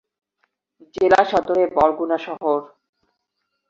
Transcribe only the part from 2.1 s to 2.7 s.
শহর।